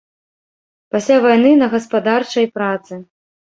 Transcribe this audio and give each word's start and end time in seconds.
Пасля 0.95 1.19
вайны 1.27 1.51
на 1.61 1.67
гаспадарчай 1.77 2.51
працы. 2.59 2.93